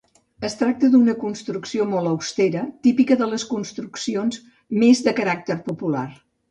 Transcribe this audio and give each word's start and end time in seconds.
Es 0.47 0.55
tracta 0.61 0.89
d'una 0.95 1.15
construcció 1.23 1.85
molt 1.93 2.11
austera, 2.13 2.65
típica 2.89 3.21
de 3.23 3.31
les 3.35 3.47
construccions 3.53 4.45
més 4.85 5.09
de 5.11 5.19
caràcter 5.23 5.63
popular. 5.73 6.09